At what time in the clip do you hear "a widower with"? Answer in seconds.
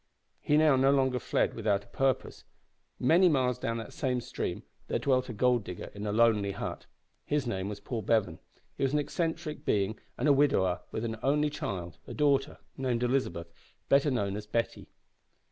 10.27-11.05